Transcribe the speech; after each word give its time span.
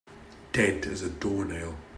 Dead 0.51 0.83
as 0.87 1.03
a 1.03 1.11
doornail 1.11 1.77